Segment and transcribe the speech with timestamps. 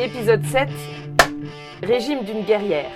[0.00, 0.68] Épisode 7
[1.82, 2.92] Régime d'une guerrière.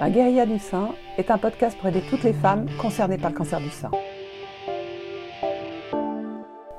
[0.00, 3.36] La guérilla du sein est un podcast pour aider toutes les femmes concernées par le
[3.36, 3.90] cancer du sein.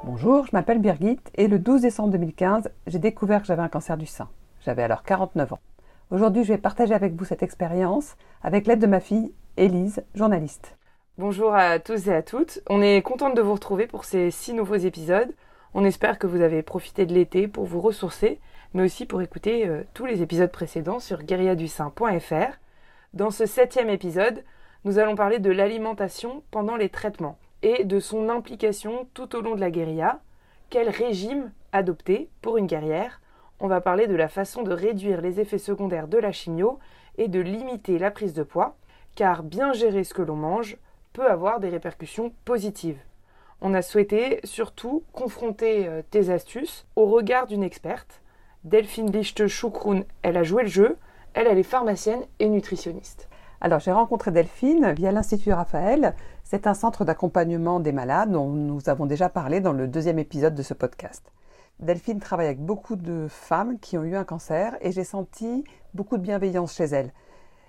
[0.03, 3.97] Bonjour, je m'appelle Birgit et le 12 décembre 2015, j'ai découvert que j'avais un cancer
[3.97, 4.27] du sein.
[4.65, 5.59] J'avais alors 49 ans.
[6.09, 10.75] Aujourd'hui, je vais partager avec vous cette expérience avec l'aide de ma fille, Élise, journaliste.
[11.19, 12.61] Bonjour à tous et à toutes.
[12.67, 15.31] On est contente de vous retrouver pour ces six nouveaux épisodes.
[15.73, 18.39] On espère que vous avez profité de l'été pour vous ressourcer,
[18.73, 22.59] mais aussi pour écouter euh, tous les épisodes précédents sur guerriadussein.fr.
[23.13, 24.43] Dans ce septième épisode,
[24.83, 29.55] nous allons parler de l'alimentation pendant les traitements et de son implication tout au long
[29.55, 30.19] de la guérilla.
[30.69, 33.21] Quel régime adopter pour une guerrière?
[33.61, 36.79] On va parler de la façon de réduire les effets secondaires de la chimio
[37.17, 38.75] et de limiter la prise de poids,
[39.15, 40.77] car bien gérer ce que l'on mange
[41.13, 42.99] peut avoir des répercussions positives.
[43.63, 48.21] On a souhaité surtout confronter euh, tes astuces au regard d'une experte.
[48.63, 50.97] Delphine Lichte Choukroun, elle a joué le jeu,
[51.35, 53.29] elle, elle est pharmacienne et nutritionniste.
[53.61, 56.15] Alors, j'ai rencontré Delphine via l'Institut Raphaël.
[56.43, 60.55] C'est un centre d'accompagnement des malades dont nous avons déjà parlé dans le deuxième épisode
[60.55, 61.31] de ce podcast.
[61.79, 66.17] Delphine travaille avec beaucoup de femmes qui ont eu un cancer et j'ai senti beaucoup
[66.17, 67.13] de bienveillance chez elle.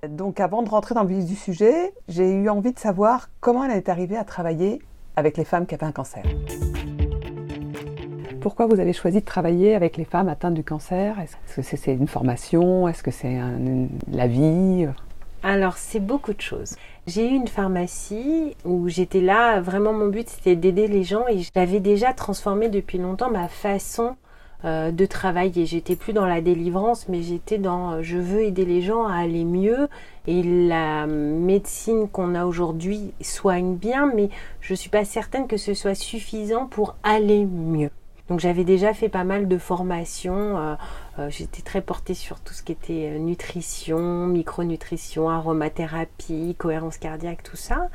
[0.09, 3.65] Donc avant de rentrer dans le vif du sujet, j'ai eu envie de savoir comment
[3.65, 4.81] elle est arrivée à travailler
[5.17, 6.23] avec les femmes qui avaient un cancer.
[8.41, 11.17] Pourquoi vous avez choisi de travailler avec les femmes atteintes du cancer?
[11.21, 12.89] Est-ce que c'est une formation?
[12.89, 13.39] Est-ce que c'est
[14.11, 14.89] la vie?
[15.45, 16.77] Alors, c'est beaucoup de choses.
[17.07, 21.41] J'ai eu une pharmacie où j'étais là, vraiment mon but c'était d'aider les gens et
[21.55, 24.17] j'avais déjà transformé depuis longtemps ma façon
[24.65, 25.67] euh, de travailler.
[25.67, 29.17] J'étais plus dans la délivrance, mais j'étais dans euh, je veux aider les gens à
[29.17, 29.89] aller mieux.
[30.27, 35.75] Et la médecine qu'on a aujourd'hui soigne bien, mais je suis pas certaine que ce
[35.75, 37.91] soit suffisant pour aller mieux.
[38.29, 40.57] Donc j'avais déjà fait pas mal de formations.
[40.59, 40.75] Euh,
[41.19, 47.43] euh, j'étais très portée sur tout ce qui était euh, nutrition, micronutrition, aromathérapie, cohérence cardiaque,
[47.43, 47.89] tout ça.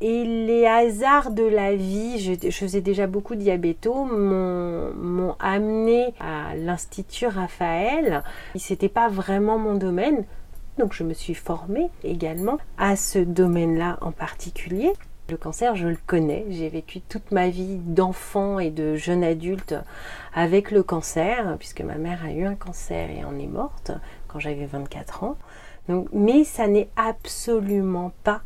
[0.00, 6.56] Et les hasards de la vie, je, faisais déjà beaucoup de diabéto, m'ont amené à
[6.56, 8.22] l'Institut Raphaël.
[8.54, 10.24] C'était pas vraiment mon domaine.
[10.78, 14.92] Donc je me suis formée également à ce domaine-là en particulier.
[15.28, 16.46] Le cancer, je le connais.
[16.50, 19.74] J'ai vécu toute ma vie d'enfant et de jeune adulte
[20.32, 23.90] avec le cancer, puisque ma mère a eu un cancer et en est morte
[24.28, 25.36] quand j'avais 24 ans.
[25.88, 28.42] Donc, mais ça n'est absolument pas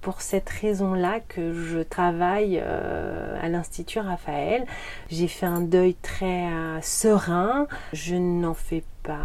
[0.00, 4.66] pour cette raison-là que je travaille euh, à l'Institut Raphaël.
[5.10, 7.68] J'ai fait un deuil très euh, serein.
[7.92, 9.18] Je n'en fais pas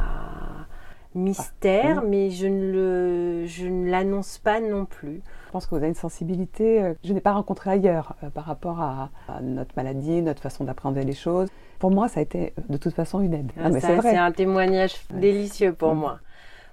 [1.16, 5.22] mystère, ah, mais je ne, le, je ne l'annonce pas non plus.
[5.48, 8.30] Je pense que vous avez une sensibilité que euh, je n'ai pas rencontrée ailleurs euh,
[8.30, 9.10] par rapport à,
[9.42, 11.48] notre maladie, notre façon d'appréhender les choses.
[11.80, 13.52] Pour moi, ça a été euh, de toute façon une aide.
[13.58, 16.00] Ah, c'est, c'est un témoignage délicieux pour mm.
[16.00, 16.20] moi.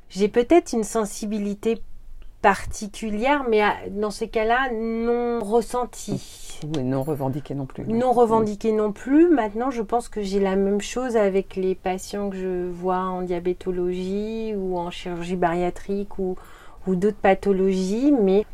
[0.08, 1.80] J'ai peut-être une sensibilité
[2.42, 6.58] particulière, mais dans ces cas-là, non ressentie.
[6.76, 7.84] Oui, non revendiquée non plus.
[7.86, 9.30] Non revendiquée non plus.
[9.30, 13.22] Maintenant, je pense que j'ai la même chose avec les patients que je vois en
[13.22, 16.36] diabétologie ou en chirurgie bariatrique ou,
[16.86, 18.44] ou d'autres pathologies, mais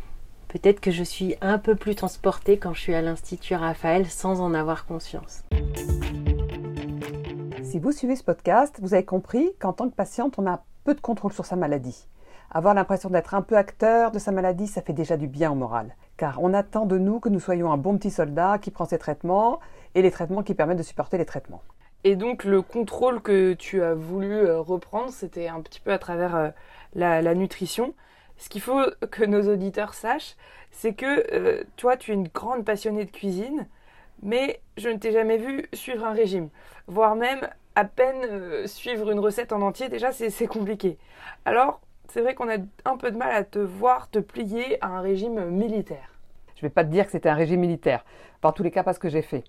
[0.48, 4.40] peut-être que je suis un peu plus transportée quand je suis à l'Institut Raphaël sans
[4.40, 5.42] en avoir conscience.
[7.62, 10.94] Si vous suivez ce podcast, vous avez compris qu'en tant que patiente, on a peu
[10.94, 12.06] de contrôle sur sa maladie.
[12.50, 15.54] Avoir l'impression d'être un peu acteur de sa maladie, ça fait déjà du bien au
[15.54, 15.94] moral.
[16.16, 18.98] Car on attend de nous que nous soyons un bon petit soldat qui prend ses
[18.98, 19.60] traitements
[19.94, 21.62] et les traitements qui permettent de supporter les traitements.
[22.04, 25.98] Et donc le contrôle que tu as voulu euh, reprendre, c'était un petit peu à
[25.98, 26.48] travers euh,
[26.94, 27.92] la, nutrition.
[28.38, 28.80] Ce qu'il faut
[29.10, 30.36] que nos auditeurs sachent,
[30.70, 33.66] c'est que euh, toi, tu es une grande passionnée de cuisine,
[34.22, 36.48] mais je ne t'ai jamais vu suivre un régime,
[36.86, 40.98] voire même à peine suivre une recette en entier, déjà c'est compliqué.
[41.44, 41.80] Alors,
[42.10, 45.00] c'est vrai qu'on a un peu de mal à te voir te plier à un
[45.00, 46.14] régime militaire.
[46.54, 48.04] Je ne vais pas te dire que c'était un régime militaire,
[48.40, 49.44] par tous les cas pas ce que j'ai fait.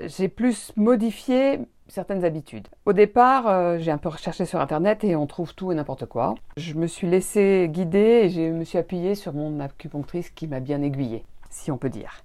[0.00, 2.68] J'ai plus modifié certaines habitudes.
[2.86, 6.06] Au départ, euh, j'ai un peu recherché sur Internet et on trouve tout et n'importe
[6.06, 6.36] quoi.
[6.56, 10.60] Je me suis laissé guider et je me suis appuyée sur mon acupunctrice qui m'a
[10.60, 12.22] bien aiguillée, si on peut dire.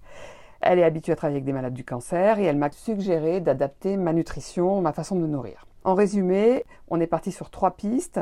[0.61, 3.97] Elle est habituée à travailler avec des malades du cancer et elle m'a suggéré d'adapter
[3.97, 5.65] ma nutrition, ma façon de me nourrir.
[5.83, 8.21] En résumé, on est parti sur trois pistes.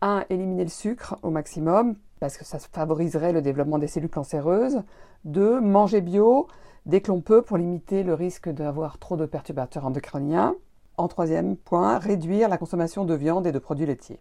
[0.00, 0.24] 1.
[0.30, 4.82] Éliminer le sucre au maximum, parce que ça favoriserait le développement des cellules cancéreuses.
[5.24, 5.60] 2.
[5.60, 6.46] Manger bio
[6.86, 10.54] dès que l'on peut pour limiter le risque d'avoir trop de perturbateurs endocriniens.
[10.96, 14.20] En troisième point, réduire la consommation de viande et de produits laitiers.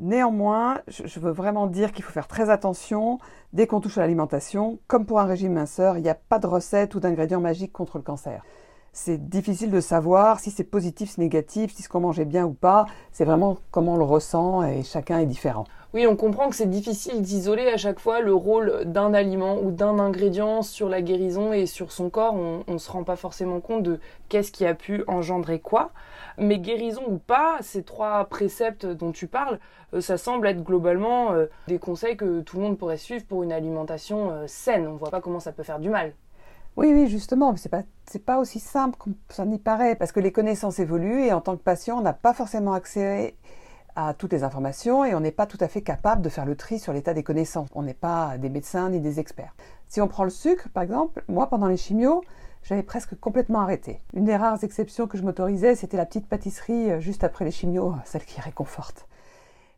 [0.00, 3.18] Néanmoins, je veux vraiment dire qu'il faut faire très attention
[3.52, 4.78] dès qu'on touche à l'alimentation.
[4.86, 7.98] Comme pour un régime minceur, il n'y a pas de recette ou d'ingrédients magiques contre
[7.98, 8.44] le cancer.
[8.92, 12.52] C'est difficile de savoir si c'est positif, si négatif, si ce qu'on mange bien ou
[12.52, 12.86] pas.
[13.12, 15.64] C'est vraiment comment on le ressent et chacun est différent.
[15.94, 19.70] Oui, on comprend que c'est difficile d'isoler à chaque fois le rôle d'un aliment ou
[19.70, 22.34] d'un ingrédient sur la guérison et sur son corps.
[22.34, 23.98] On ne se rend pas forcément compte de
[24.28, 25.90] qu'est-ce qui a pu engendrer quoi.
[26.36, 29.58] Mais guérison ou pas, ces trois préceptes dont tu parles,
[29.94, 33.42] euh, ça semble être globalement euh, des conseils que tout le monde pourrait suivre pour
[33.42, 34.86] une alimentation euh, saine.
[34.86, 36.12] On ne voit pas comment ça peut faire du mal.
[36.78, 37.82] Oui, oui, justement, c'est pas
[38.24, 41.56] pas aussi simple que ça n'y paraît parce que les connaissances évoluent et en tant
[41.56, 43.34] que patient, on n'a pas forcément accès
[43.96, 46.54] à toutes les informations et on n'est pas tout à fait capable de faire le
[46.54, 47.68] tri sur l'état des connaissances.
[47.74, 49.56] On n'est pas des médecins ni des experts.
[49.88, 52.22] Si on prend le sucre, par exemple, moi pendant les chimios,
[52.62, 54.00] j'avais presque complètement arrêté.
[54.14, 57.50] Une des rares exceptions que je m'autorisais, c'était la petite pâtisserie euh, juste après les
[57.50, 59.08] chimios, celle qui réconforte.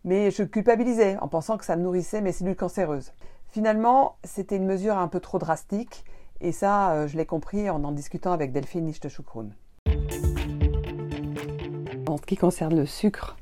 [0.04, 3.14] Mais je culpabilisais en pensant que ça nourrissait mes cellules cancéreuses.
[3.48, 6.04] Finalement, c'était une mesure un peu trop drastique
[6.40, 9.52] et ça, euh, je l'ai compris en en discutant avec Delphine Nichte-Choukroun.
[12.06, 13.36] En ce qui concerne le sucre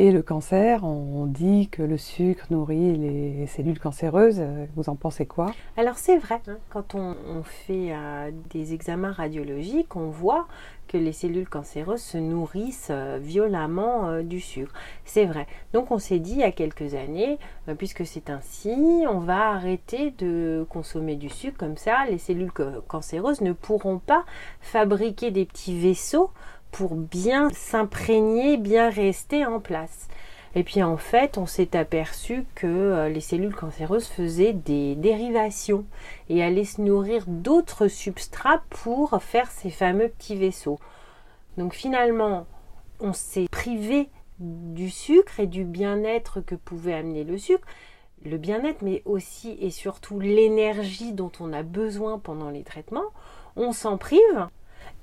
[0.00, 4.42] et le cancer, on dit que le sucre nourrit les cellules cancéreuses.
[4.74, 5.52] Vous en pensez quoi?
[5.76, 10.46] Alors c'est vrai, quand on, fait euh, des examens radiologiques, on voit
[10.90, 14.72] que les cellules cancéreuses se nourrissent euh, violemment euh, du sucre.
[15.04, 15.46] C'est vrai.
[15.72, 17.38] Donc on s'est dit il y a quelques années,
[17.68, 22.06] euh, puisque c'est ainsi, on va arrêter de consommer du sucre comme ça.
[22.10, 22.50] Les cellules
[22.88, 24.24] cancéreuses ne pourront pas
[24.60, 26.30] fabriquer des petits vaisseaux
[26.70, 30.08] pour bien s'imprégner, bien rester en place.
[30.54, 35.84] Et puis en fait, on s'est aperçu que euh, les cellules cancéreuses faisaient des dérivations
[36.28, 40.80] et allaient se nourrir d'autres substrats pour faire ces fameux petits vaisseaux.
[41.56, 42.46] Donc finalement,
[42.98, 44.08] on s'est privé
[44.40, 47.66] du sucre et du bien-être que pouvait amener le sucre.
[48.24, 53.08] Le bien-être, mais aussi et surtout l'énergie dont on a besoin pendant les traitements.
[53.56, 54.48] On s'en prive.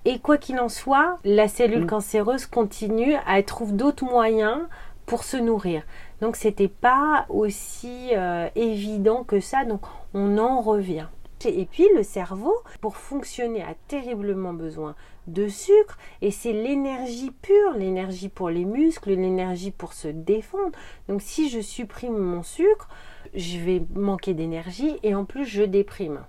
[0.06, 1.88] Et quoi qu'il en soit, la cellule mm.
[1.88, 4.60] cancéreuse continue à trouver d'autres moyens
[5.06, 5.84] pour se nourrir.
[6.22, 9.82] Donc c'était pas aussi euh, évident que ça, donc
[10.14, 11.08] on en revient.
[11.46, 14.96] Et puis le cerveau, pour fonctionner, a terriblement besoin
[15.28, 20.76] de sucre et c'est l'énergie pure, l'énergie pour les muscles, l'énergie pour se défendre.
[21.08, 22.90] Donc si je supprime mon sucre,
[23.36, 26.22] je vais manquer d'énergie et en plus je déprime.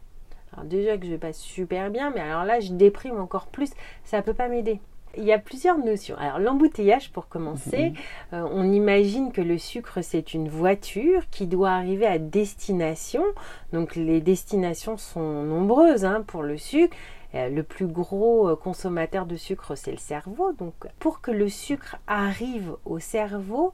[0.65, 3.71] Déjà que je vais pas super bien, mais alors là je déprime encore plus,
[4.05, 4.81] ça peut pas m'aider.
[5.17, 6.17] Il y a plusieurs notions.
[6.19, 7.95] Alors l'embouteillage pour commencer, mhm.
[8.35, 13.25] euh, on imagine que le sucre c'est une voiture qui doit arriver à destination.
[13.73, 16.97] Donc les destinations sont nombreuses hein, pour le sucre.
[17.35, 20.53] Euh, le plus gros euh, consommateur de sucre c'est le cerveau.
[20.53, 23.73] Donc pour que le sucre arrive au cerveau,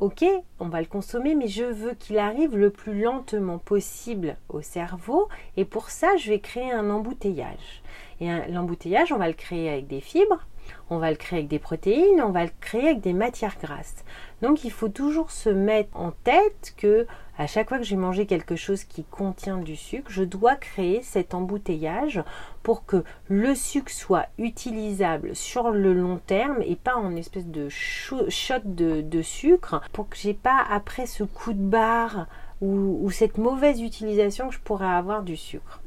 [0.00, 0.24] ok,
[0.58, 5.28] on va le consommer, mais je veux qu'il arrive le plus lentement possible au cerveau.
[5.56, 7.82] Et pour ça, je vais créer un embouteillage.
[8.20, 10.46] Et l'embouteillage, on va le créer avec des fibres
[10.88, 14.04] on va le créer avec des protéines, on va le créer avec des matières grasses.
[14.42, 17.06] Donc il faut toujours se mettre en tête que
[17.40, 21.00] à chaque fois que j'ai mangé quelque chose qui contient du sucre, je dois créer
[21.00, 22.22] cet embouteillage
[22.62, 27.70] pour que le sucre soit utilisable sur le long terme et pas en espèce de
[27.70, 28.26] shot
[28.66, 32.26] de, sucre pour que j'ai pas après ce coup de barre
[32.60, 35.80] ou cette mauvaise utilisation que je pourrais avoir du sucre.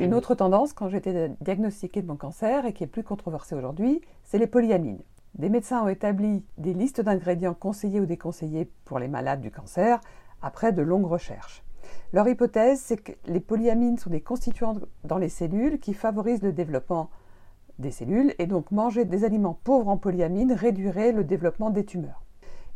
[0.00, 4.00] Une autre tendance, quand j'étais diagnostiquée de mon cancer et qui est plus controversée aujourd'hui,
[4.24, 4.98] c'est les polyamines.
[5.38, 10.00] Des médecins ont établi des listes d'ingrédients conseillés ou déconseillés pour les malades du cancer
[10.40, 11.62] après de longues recherches.
[12.12, 16.52] Leur hypothèse, c'est que les polyamines sont des constituants dans les cellules qui favorisent le
[16.52, 17.10] développement
[17.78, 22.22] des cellules et donc manger des aliments pauvres en polyamines réduirait le développement des tumeurs.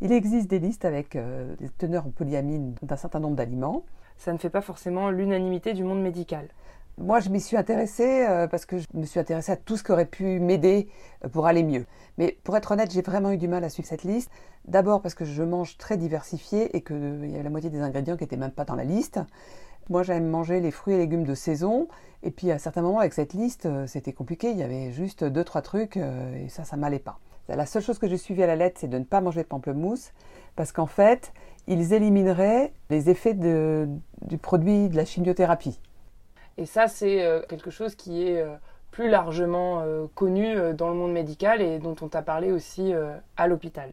[0.01, 3.83] Il existe des listes avec euh, des teneurs en polyamines d'un certain nombre d'aliments.
[4.17, 6.47] Ça ne fait pas forcément l'unanimité du monde médical.
[6.97, 9.83] Moi, je m'y suis intéressée euh, parce que je me suis intéressée à tout ce
[9.83, 10.89] qui aurait pu m'aider
[11.23, 11.85] euh, pour aller mieux.
[12.17, 14.29] Mais pour être honnête, j'ai vraiment eu du mal à suivre cette liste.
[14.65, 17.81] D'abord parce que je mange très diversifié et qu'il euh, y avait la moitié des
[17.81, 19.19] ingrédients qui n'étaient même pas dans la liste.
[19.89, 21.87] Moi, j'aime manger les fruits et légumes de saison.
[22.23, 24.51] Et puis, à certains moments, avec cette liste, c'était compliqué.
[24.51, 27.19] Il y avait juste deux, trois trucs et ça, ça m'allait pas.
[27.49, 29.47] La seule chose que j'ai suivie à la lettre, c'est de ne pas manger de
[29.47, 30.11] pamplemousse
[30.55, 31.33] parce qu'en fait,
[31.67, 35.79] ils élimineraient les effets du produit de la chimiothérapie.
[36.61, 38.53] Et ça, c'est euh, quelque chose qui est euh,
[38.91, 42.93] plus largement euh, connu dans le monde médical et dont on t'a parlé aussi
[43.35, 43.91] à l'hôpital.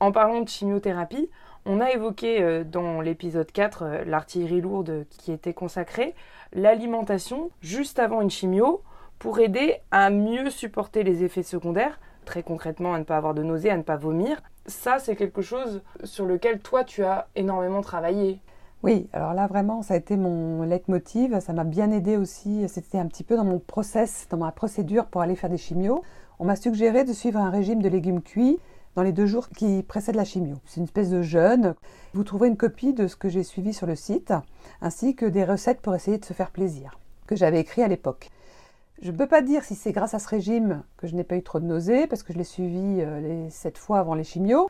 [0.00, 1.30] En parlant de chimiothérapie,
[1.66, 6.14] on a évoqué dans l'épisode 4 l'artillerie lourde qui était consacrée,
[6.52, 8.82] l'alimentation juste avant une chimio
[9.20, 13.42] pour aider à mieux supporter les effets secondaires, très concrètement à ne pas avoir de
[13.42, 14.42] nausées, à ne pas vomir.
[14.66, 18.40] Ça, c'est quelque chose sur lequel toi, tu as énormément travaillé.
[18.84, 21.40] Oui, alors là vraiment, ça a été mon leitmotiv.
[21.40, 22.68] Ça m'a bien aidé aussi.
[22.68, 26.02] C'était un petit peu dans mon process, dans ma procédure pour aller faire des chimios.
[26.38, 28.58] On m'a suggéré de suivre un régime de légumes cuits
[28.94, 30.56] dans les deux jours qui précèdent la chimio.
[30.66, 31.74] C'est une espèce de jeûne.
[32.12, 34.34] Vous trouverez une copie de ce que j'ai suivi sur le site,
[34.82, 38.28] ainsi que des recettes pour essayer de se faire plaisir, que j'avais écrit à l'époque.
[39.00, 41.36] Je ne peux pas dire si c'est grâce à ce régime que je n'ai pas
[41.36, 44.24] eu trop de nausées, parce que je l'ai suivi euh, les sept fois avant les
[44.24, 44.68] chimios,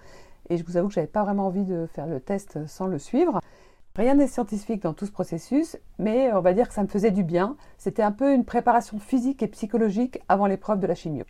[0.50, 2.86] et je vous avoue que je n'avais pas vraiment envie de faire le test sans
[2.86, 3.40] le suivre.
[3.96, 7.12] Rien n'est scientifique dans tout ce processus, mais on va dire que ça me faisait
[7.12, 7.56] du bien.
[7.78, 11.24] C'était un peu une préparation physique et psychologique avant l'épreuve de la chimio.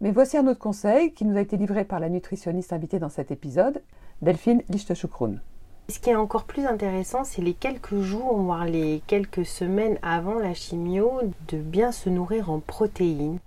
[0.00, 3.08] Mais voici un autre conseil qui nous a été livré par la nutritionniste invitée dans
[3.08, 3.82] cet épisode,
[4.22, 5.40] Delphine Lichtechoucroun.
[5.88, 10.38] Ce qui est encore plus intéressant, c'est les quelques jours, voire les quelques semaines avant
[10.38, 13.40] la chimio, de bien se nourrir en protéines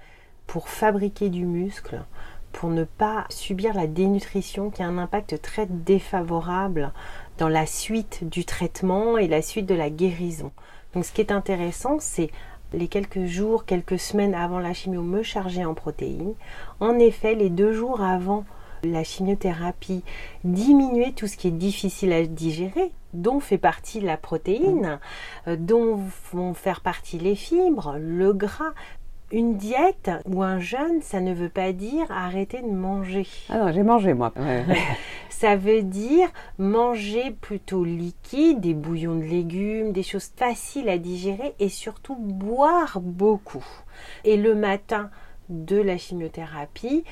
[0.46, 2.02] pour fabriquer du muscle,
[2.52, 6.92] pour ne pas subir la dénutrition qui a un impact très défavorable
[7.38, 10.52] dans la suite du traitement et la suite de la guérison.
[10.94, 12.32] Donc ce qui est intéressant, c'est
[12.74, 16.34] les quelques jours, quelques semaines avant la chimio, me charger en protéines.
[16.80, 18.46] En effet, les deux jours avant
[18.84, 20.04] la chimiothérapie,
[20.44, 25.00] diminuer tout ce qui est difficile à digérer, dont fait partie la protéine,
[25.48, 26.00] euh, dont
[26.32, 28.74] vont faire partie les fibres, le gras,
[29.32, 33.28] une diète ou un jeûne, ça ne veut pas dire arrêter de manger.
[33.50, 34.34] Ah non, j'ai mangé moi.
[35.30, 41.56] ça veut dire manger plutôt liquide, des bouillons de légumes, des choses faciles à digérer
[41.60, 43.66] et surtout boire beaucoup.
[44.24, 45.10] Et le matin
[45.50, 47.04] de la chimiothérapie,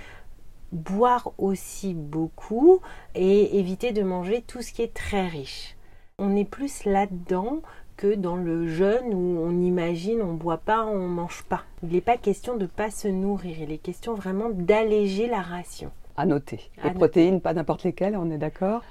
[0.72, 2.80] boire aussi beaucoup
[3.14, 5.76] et éviter de manger tout ce qui est très riche.
[6.18, 7.62] On est plus là-dedans
[7.98, 11.64] que dans le jeûne où on imagine on boit pas, on mange pas.
[11.84, 15.42] Il n'est pas question de ne pas se nourrir, il est question vraiment d'alléger la
[15.42, 15.92] ration.
[16.18, 16.72] À noter.
[16.84, 18.82] Les protéines, pas n'importe lesquelles, on est d'accord?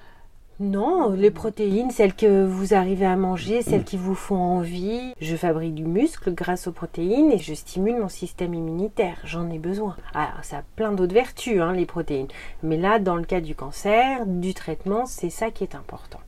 [0.60, 5.12] Non, les protéines, celles que vous arrivez à manger, celles qui vous font envie.
[5.20, 9.18] Je fabrique du muscle grâce aux protéines et je stimule mon système immunitaire.
[9.24, 9.96] J'en ai besoin.
[10.14, 12.28] Ah, ça a plein d'autres vertus, hein, les protéines.
[12.62, 16.20] Mais là, dans le cas du cancer, du traitement, c'est ça qui est important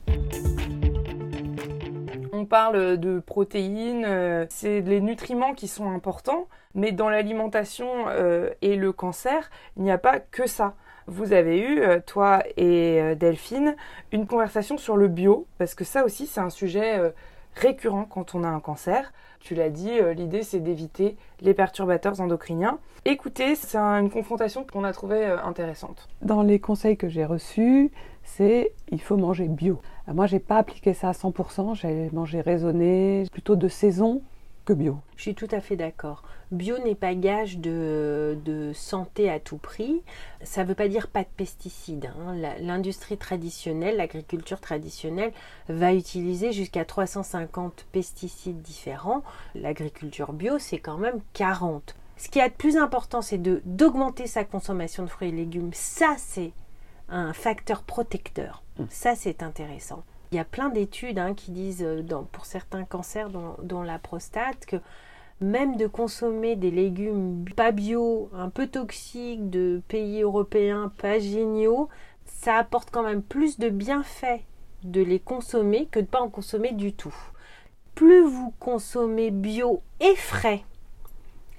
[2.37, 8.51] on parle de protéines, euh, c'est les nutriments qui sont importants, mais dans l'alimentation euh,
[8.61, 10.75] et le cancer, il n'y a pas que ça.
[11.07, 13.75] Vous avez eu, euh, toi et Delphine,
[14.11, 17.11] une conversation sur le bio, parce que ça aussi c'est un sujet
[17.59, 19.11] récurrent quand on a un cancer.
[19.39, 22.79] Tu l'as dit, l'idée c'est d'éviter les perturbateurs endocriniens.
[23.05, 26.07] Écoutez, c'est une confrontation qu'on a trouvée intéressante.
[26.21, 27.91] Dans les conseils que j'ai reçus,
[28.27, 29.79] c'est il faut manger bio.
[30.07, 34.21] Euh, moi, j'ai pas appliqué ça à 100%, j'ai mangé raisonné, plutôt de saison
[34.65, 34.99] que bio.
[35.15, 36.23] Je suis tout à fait d'accord.
[36.51, 40.01] Bio n'est pas gage de, santé à tout prix.
[40.43, 42.11] Ça ne veut pas dire pas de pesticides.
[42.17, 42.35] Hein.
[42.59, 45.33] L'industrie traditionnelle, l'agriculture traditionnelle
[45.67, 49.23] va utiliser jusqu'à 350 pesticides différents.
[49.55, 51.95] L'agriculture bio, c'est quand même 40.
[52.17, 55.71] Ce qui est de plus important, c'est d'augmenter sa consommation de fruits et légumes.
[55.73, 56.51] Ça, c'est
[57.09, 58.63] un facteur protecteur.
[58.77, 58.83] Mm.
[58.89, 60.03] Ça, c'est intéressant.
[60.31, 64.65] Il y a plein d'études hein, qui disent, euh, pour certains cancers, dont, la prostate,
[64.65, 64.77] que
[65.41, 71.89] même de consommer des légumes pas bio, un peu toxiques, de pays européens pas géniaux,
[72.25, 74.41] ça apporte quand même plus de bienfaits
[74.83, 77.15] de les consommer que de ne pas en consommer du tout.
[77.95, 80.63] Plus vous consommez bio et frais,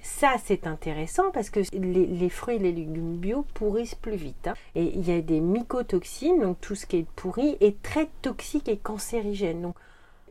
[0.01, 4.47] ça, c'est intéressant parce que les, fruits et les légumes bio pourrissent plus vite.
[4.47, 4.53] Hein.
[4.75, 8.69] Et il y a des mycotoxines, donc tout ce qui est pourri est très toxique
[8.69, 9.73] et cancérigène.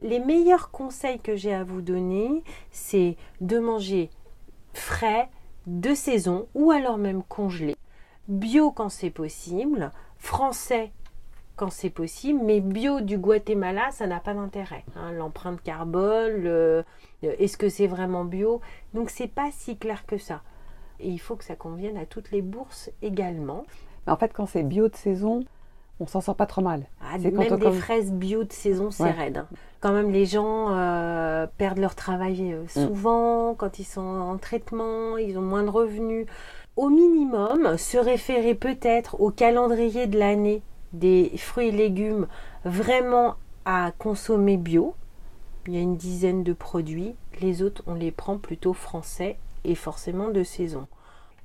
[0.02, 4.10] Les meilleurs conseils que j'ai à vous donner, c'est de manger
[4.72, 5.28] frais,
[5.66, 7.76] de saison ou alors même congelé,
[8.28, 10.92] bio quand c'est possible, français
[11.56, 14.84] quand c'est possible, mais bio du Guatemala, ça n'a pas d'intérêt.
[14.94, 15.10] Hein.
[15.10, 16.84] L'empreinte carbone,
[17.22, 18.60] est-ce que c'est vraiment bio?
[18.94, 20.42] Donc c'est pas si clair que ça.
[21.00, 23.64] Et il faut que ça convienne à toutes les bourses également.
[24.06, 25.40] En fait, quand c'est bio de saison,
[26.00, 26.84] on s'en sort pas trop mal.
[27.02, 29.38] Ah, même des fraises bio de saison, c'est raide.
[29.38, 29.46] Hein.
[29.80, 32.68] Quand même, les gens euh, perdent leur travail euh, mm.
[32.68, 36.26] souvent quand ils sont en traitement, ils ont moins de revenus.
[36.76, 40.62] Au minimum, se référer peut-être au calendrier de l'année
[40.92, 42.28] des fruits et légumes
[42.64, 44.94] vraiment à consommer bio.
[45.66, 47.14] Il y a une dizaine de produits.
[47.40, 50.86] Les autres, on les prend plutôt français et forcément de saison.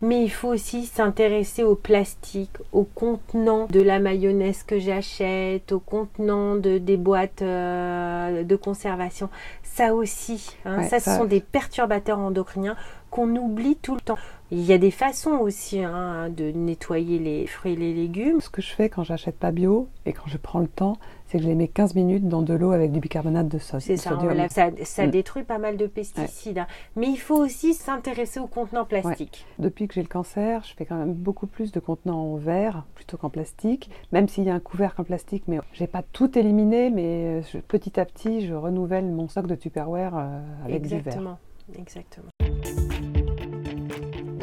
[0.04, 5.80] Mais il faut aussi s'intéresser au plastique, au contenant de la mayonnaise que j'achète, au
[5.80, 9.30] contenant de, des boîtes euh, de conservation.
[9.64, 12.76] Ça aussi, hein, ça, ce sont des perturbateurs endocriniens
[13.12, 14.18] qu'on oublie tout le temps.
[14.56, 18.40] Il y a des façons aussi hein, de nettoyer les fruits et les légumes.
[18.40, 21.40] Ce que je fais quand j'achète pas bio et quand je prends le temps, c'est
[21.40, 23.82] que je les mets 15 minutes dans de l'eau avec du bicarbonate de sodium.
[23.82, 25.10] C'est ça, ça, mm.
[25.10, 26.60] détruit pas mal de pesticides.
[26.60, 26.68] Hein.
[26.96, 29.48] Mais il faut aussi s'intéresser aux contenants plastiques.
[29.58, 32.84] Depuis que j'ai le cancer, je fais quand même beaucoup plus de contenants en verre
[32.94, 36.38] plutôt qu'en plastique, même s'il y a un couvercle en plastique, mais j'ai pas tout
[36.38, 41.00] éliminé, mais euh, petit à petit, je renouvelle mon stock de Tupperware euh, avec du
[41.00, 41.38] verre.
[41.76, 42.33] Exactement.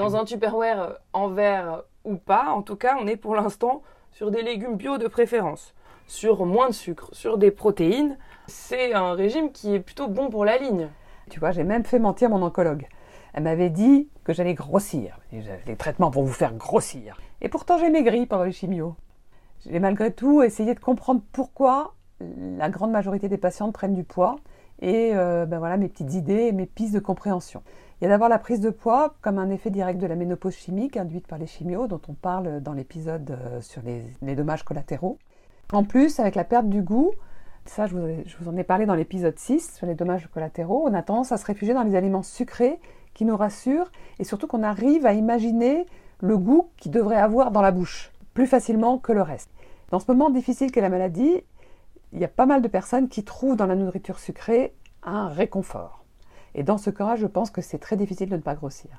[0.01, 4.31] Dans un Tupperware en verre ou pas, en tout cas, on est pour l'instant sur
[4.31, 5.75] des légumes bio de préférence
[6.07, 8.17] sur moins de sucre, sur des protéines.
[8.47, 10.89] C'est un régime qui est plutôt bon pour la ligne.
[11.29, 12.87] Tu vois, j'ai même fait mentir mon oncologue.
[13.35, 15.21] Elle m'avait dit que j'allais grossir.
[15.67, 17.19] Les traitements vont vous faire grossir.
[17.43, 18.95] Et pourtant, j'ai maigri pendant les chimios.
[19.67, 24.37] J'ai malgré tout essayé de comprendre pourquoi la grande majorité des patientes prennent du poids
[24.81, 27.63] et euh, ben voilà mes petites idées et mes pistes de compréhension.
[28.01, 30.55] Il y a d'abord la prise de poids comme un effet direct de la ménopause
[30.55, 35.19] chimique induite par les chimios dont on parle dans l'épisode euh, sur les dommages collatéraux.
[35.73, 37.13] En plus, avec la perte du goût,
[37.65, 41.03] ça je vous, en ai parlé dans l'épisode 6 sur les dommages collatéraux, on a
[41.03, 42.81] tendance à se réfugier dans les aliments sucrés
[43.15, 45.87] qui nous rassurent et surtout qu'on arrive à imaginer
[46.21, 49.51] le goût qu'il devrait avoir dans la bouche plus facilement que le reste.
[49.91, 51.43] Dans ce moment difficile qu'est la maladie,
[52.13, 56.00] il y a pas mal de personnes qui trouvent dans la nourriture sucrée un réconfort.
[56.55, 58.91] Et dans ce cas, je pense que c'est très difficile de ne pas grossir.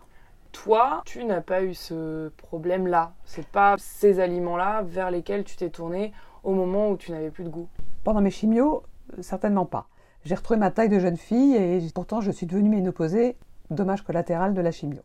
[0.51, 3.13] Toi, tu n'as pas eu ce problème-là.
[3.23, 7.43] C'est pas ces aliments-là vers lesquels tu t'es tourné au moment où tu n'avais plus
[7.43, 7.67] de goût
[8.03, 8.83] Pendant mes chimios,
[9.17, 9.87] euh, certainement pas.
[10.25, 13.37] J'ai retrouvé ma taille de jeune fille et pourtant je suis devenue ménopausée,
[13.69, 15.01] dommage collatéral de la chimio.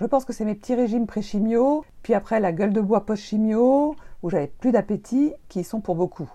[0.00, 3.94] Je pense que c'est mes petits régimes pré-chimio, puis après la gueule de bois post-chimio,
[4.22, 6.30] où j'avais plus d'appétit, qui sont pour beaucoup.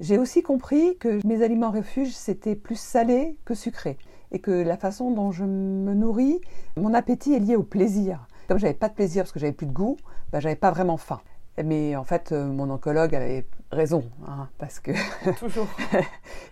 [0.00, 3.98] J'ai aussi compris que mes aliments refuges, c'était plus salé que sucré,
[4.32, 6.40] et que la façon dont je me nourris,
[6.76, 8.26] mon appétit est lié au plaisir.
[8.48, 9.96] Comme j'avais pas de plaisir parce que j'avais plus de goût,
[10.32, 11.20] bah, j'avais pas vraiment faim.
[11.64, 14.92] Mais en fait, euh, mon oncologue avait raison, hein, parce que
[15.38, 15.66] toujours.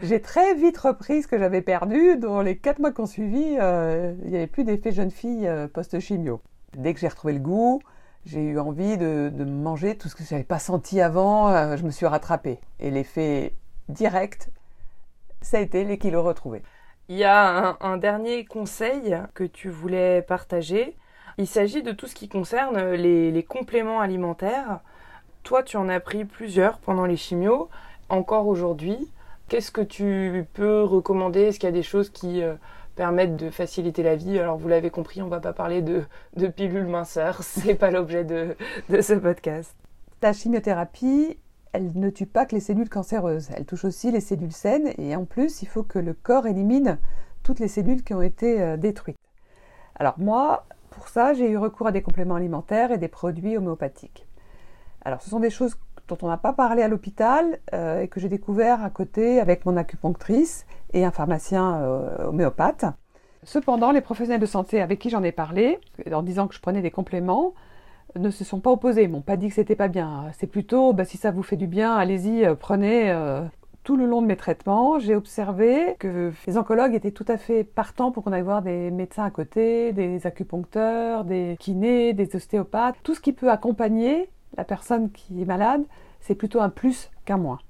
[0.03, 2.17] j'ai très vite repris ce que j'avais perdu.
[2.17, 5.69] Dans les quatre mois qu'on suivi, euh, il n'y avait plus d'effet jeune fille euh,
[5.69, 6.41] post-chimio.
[6.77, 7.81] Dès que j'ai retrouvé le goût,
[8.25, 11.77] j'ai eu envie de, manger tout ce que je n'avais pas senti avant.
[11.77, 12.59] je me suis rattrapée.
[12.81, 13.55] Et l'effet
[13.89, 14.51] direct,
[15.41, 16.63] ça a été les kilos retrouvés.
[17.09, 20.97] Il y a un dernier conseil que tu voulais partager.
[21.39, 24.81] Il s'agit de tout ce qui concerne les, compléments alimentaires.
[25.45, 27.69] Toi, tu en as pris plusieurs pendant les chimios,
[28.09, 28.99] encore aujourd'hui.
[29.49, 31.43] Qu'est-ce que tu peux recommander?
[31.43, 32.55] Est-ce qu'il y a des choses qui euh,
[32.97, 34.39] permettent de faciliter la vie?
[34.41, 36.05] Alors, vous l'avez compris, on ne va pas parler de,
[36.49, 38.57] pilules minceurs, c'est pas l'objet de,
[38.89, 39.73] de ce podcast.
[40.19, 41.39] Ta chimiothérapie,
[41.77, 45.15] elle ne tue pas que les cellules cancéreuses, elle touche aussi les cellules saines et
[45.15, 46.99] en plus, il faut que le corps élimine
[47.43, 49.19] toutes les cellules qui ont été euh, détruites.
[49.95, 54.27] Alors moi, pour ça, j'ai eu recours à des compléments alimentaires et des produits homéopathiques.
[55.05, 55.77] Alors, ce sont des choses
[56.09, 59.67] dont on n'a pas parlé à l'hôpital euh, et que j'ai découvert à côté avec
[59.67, 62.87] mon acupunctrice et un pharmacien euh, homéopathe.
[63.43, 65.79] Cependant, les professionnels de santé avec qui j'en ai parlé,
[66.11, 67.53] en disant que je prenais des compléments,
[68.19, 70.25] ne se sont pas opposés, Ils m'ont pas dit que c'était pas bien.
[70.39, 73.13] C'est plutôt, bah, si ça vous fait du bien, allez-y, euh, prenez
[73.87, 77.63] tout le long de mes traitements, j'ai observé que les oncologues étaient tout à fait
[77.63, 82.97] partants pour qu'on aille voir des médecins à côté, des acupuncteurs, des kinés, des ostéopathes.
[83.05, 85.85] Tout ce qui peut accompagner la personne qui est malade,
[86.21, 87.61] c'est plutôt un plus qu'un moins.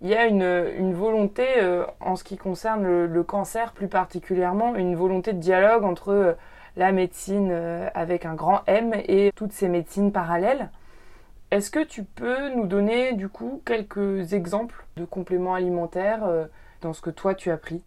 [0.00, 4.96] Il y a une, volonté, euh, en ce qui concerne le, cancer plus particulièrement, une
[4.96, 6.32] volonté de dialogue entre euh,
[6.76, 10.70] la médecine euh, avec un grand M et toutes ces médecines parallèles.
[11.50, 16.46] Est-ce que tu peux nous donner du coup quelques exemples de compléments alimentaires euh,
[16.80, 17.82] dans ce que toi tu as pris?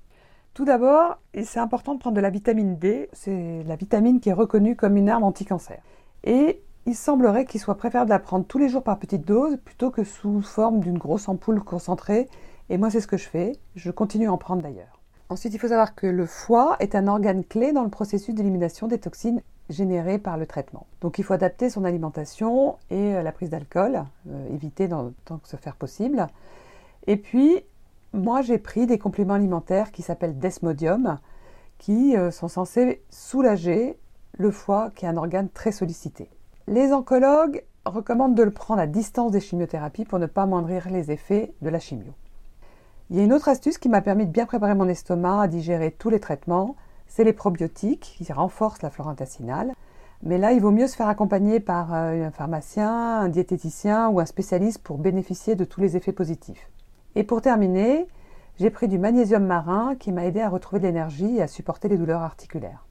[0.53, 3.09] Tout d'abord, c'est important de prendre de la vitamine D.
[3.11, 5.79] C'est la vitamine qui est reconnue comme une arme anti-cancer.
[6.23, 9.57] Et il semblerait qu'il soit préférable de la prendre tous les jours par petite dose
[9.57, 12.29] plutôt que sous forme d'une grosse ampoule concentrée.
[12.69, 13.53] Et moi, c'est ce que je fais.
[13.75, 14.94] Je continue à en prendre d'ailleurs.
[15.29, 18.87] Ensuite, il faut savoir que le foie est un organe clé dans le processus d'élimination
[18.87, 20.85] des toxines généré par le traitement.
[21.01, 25.37] Donc il faut adapter son alimentation et euh, la prise d'alcool, euh, éviter dans, tant
[25.37, 26.27] que se faire possible.
[27.07, 27.61] Et puis,
[28.13, 31.17] moi j'ai pris des compléments alimentaires qui s'appellent Desmodium,
[31.79, 33.97] qui euh, sont censés soulager
[34.37, 36.29] le foie, qui est un organe très sollicité.
[36.67, 41.11] Les oncologues recommandent de le prendre à distance des chimiothérapies pour ne pas moindrir les
[41.11, 42.13] effets de la chimio.
[43.11, 45.47] Il y a une autre astuce qui m'a permis de bien préparer mon estomac à
[45.47, 49.73] digérer tous les traitements, c'est les probiotiques qui renforcent la flore intestinale.
[50.23, 54.19] Mais là, il vaut mieux se faire accompagner par euh, un pharmacien, un diététicien ou
[54.19, 56.67] un spécialiste pour bénéficier de tous les effets positifs.
[57.13, 58.07] Et pour terminer,
[58.59, 61.89] j'ai pris du magnésium marin qui m'a aidé à retrouver de l'énergie et à supporter
[61.89, 62.85] les douleurs articulaires.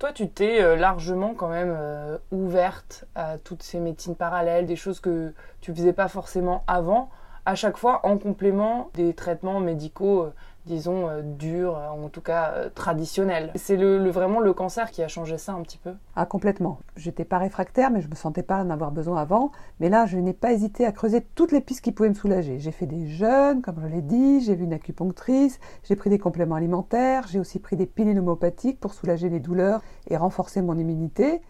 [0.00, 4.74] Toi, tu t'es euh, largement quand même euh, ouverte à toutes ces médecines parallèles, des
[4.74, 7.08] choses que tu faisais pas forcément avant,
[7.46, 10.30] à chaque fois en complément des traitements médicaux euh,
[10.66, 13.50] disons, euh, dur, en tout cas euh, traditionnel.
[13.54, 16.78] C'est vraiment le cancer qui a changé ça un petit peu Ah, complètement.
[16.96, 19.52] J'étais pas réfractaire, mais je me sentais pas en avoir besoin avant.
[19.80, 22.58] Mais là, je n'ai pas hésité à creuser toutes les pistes qui pouvaient me soulager.
[22.58, 26.18] J'ai fait des jeûnes, comme je l'ai dit, j'ai vu une acupunctrice, j'ai pris des
[26.18, 30.78] compléments alimentaires, j'ai aussi pris des pilules homopathiques pour soulager les douleurs et renforcer mon
[30.78, 31.42] immunité.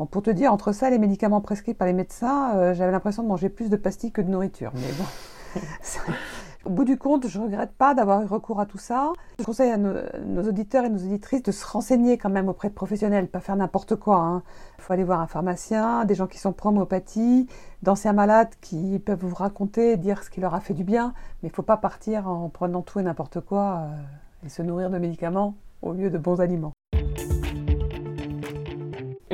[0.00, 2.90] Bon, pour te dire, entre ça et les médicaments prescrits par les médecins, euh, j'avais
[2.90, 4.72] l'impression de manger plus de pastilles que de nourriture.
[4.74, 5.60] Mais bon,
[6.64, 9.12] Au bout du compte, je ne regrette pas d'avoir eu recours à tout ça.
[9.38, 12.74] Je conseille à nos, auditeurs et nos auditrices de se renseigner quand même auprès de
[12.74, 14.16] professionnels, pas faire n'importe quoi.
[14.16, 14.42] Hein.
[14.78, 17.46] Il faut aller voir un pharmacien, des gens qui sont pro-homéopathie,
[17.82, 21.50] d'anciens malades qui peuvent vous raconter, dire ce qui leur a fait du bien, mais
[21.50, 24.88] il ne faut pas partir en prenant tout et n'importe quoi euh, et se nourrir
[24.88, 26.72] de médicaments au lieu de bons aliments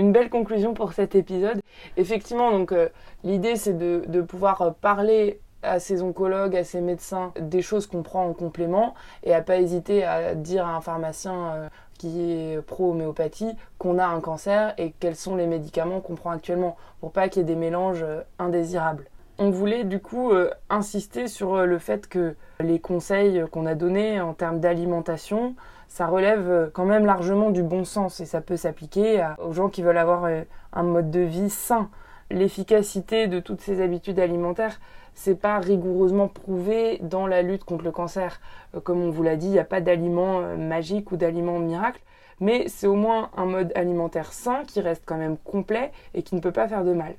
[0.07, 1.61] une belle conclusion pour cet épisode.
[1.97, 2.89] Effectivement, donc euh,
[3.25, 8.25] l'idée c'est de, pouvoir parler à ses oncologues, à ses médecins, des choses qu'on prend
[8.25, 13.57] en complément et à pas hésiter à dire à un pharmacien euh, qui est pro-homéopathie
[13.79, 17.43] qu'on a un cancer et quels sont les médicaments qu'on prend actuellement pour pas qu'il
[17.43, 19.07] y ait des mélanges euh, indésirables.
[19.39, 24.21] On voulait du coup euh, insister sur le fait que les conseils qu'on a donnés
[24.21, 25.57] en termes d'alimentation,
[25.89, 29.83] ça relève quand même largement du bon sens et ça peut s'appliquer aux gens qui
[29.83, 30.29] veulent avoir
[30.73, 31.89] un mode de vie sain.
[32.31, 34.81] L'efficacité de toutes ces habitudes alimentaires,
[35.17, 38.41] c'est pas rigoureusement prouvé dans la lutte contre le cancer.
[38.75, 41.59] Euh, comme on vous l'a dit, il n'y a pas d'aliment euh, magique ou d'aliment
[41.59, 42.01] miracle,
[42.39, 46.35] mais c'est au moins un mode alimentaire sain qui reste quand même complet et qui
[46.35, 47.15] ne peut pas faire de mal.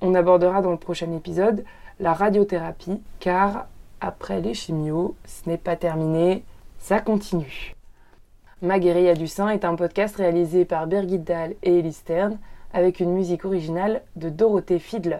[0.00, 1.64] On abordera dans le prochain épisode
[1.98, 3.66] la radiothérapie, car
[4.00, 6.44] après les chimios, ce n'est pas terminé,
[6.78, 7.75] ça continue.
[8.62, 12.38] Ma du sein est un podcast réalisé par Birgit Dahl et Ellie Stern
[12.72, 15.18] avec une musique originale de Dorothée Fiedler.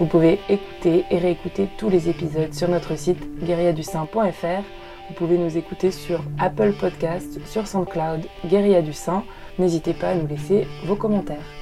[0.00, 4.62] Vous pouvez écouter et réécouter tous les épisodes sur notre site guerriadusain.fr.
[5.08, 9.22] Vous pouvez nous écouter sur Apple Podcast, sur SoundCloud, Guérilla du Sein.
[9.58, 11.61] N'hésitez pas à nous laisser vos commentaires.